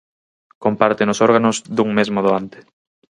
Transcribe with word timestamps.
Comparten 0.63 1.11
os 1.13 1.21
órganos 1.27 1.57
dun 1.75 1.89
mesmo 1.97 2.19
doante. 2.25 2.59